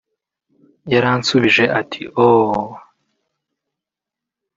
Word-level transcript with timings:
yaransubije 0.93 1.63
ati 1.79 2.01
‘Oh 2.25 2.69